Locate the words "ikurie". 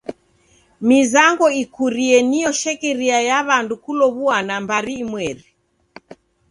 1.63-2.17